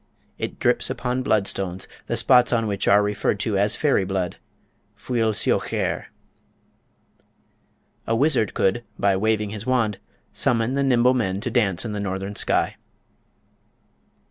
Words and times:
It 0.39 0.57
drips 0.57 0.89
upon 0.89 1.21
blood 1.21 1.45
stones, 1.47 1.87
the 2.07 2.17
spots 2.17 2.51
on 2.51 2.65
which 2.65 2.87
are 2.87 3.03
referred 3.03 3.39
to 3.41 3.55
as 3.59 3.75
fairy 3.75 4.03
blood 4.03 4.37
(fuil 4.97 5.31
siochaire). 5.35 6.05
A 8.07 8.15
wizard 8.15 8.55
could, 8.55 8.83
by 8.97 9.15
waving 9.15 9.51
his 9.51 9.67
wand, 9.67 9.99
summon 10.33 10.73
the 10.73 10.81
"Nimble 10.81 11.13
Men" 11.13 11.39
to 11.41 11.51
dance 11.51 11.85
in 11.85 11.91
the 11.91 11.99
northern 11.99 12.35
sky. 12.35 12.77